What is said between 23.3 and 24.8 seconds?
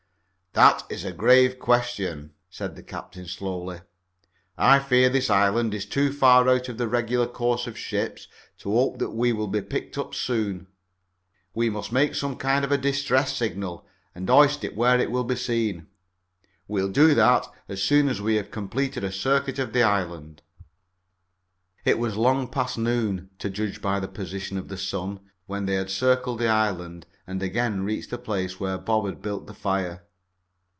to judge by the position of the